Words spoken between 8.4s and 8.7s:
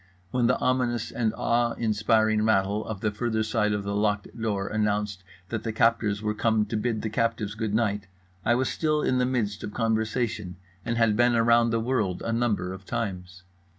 I was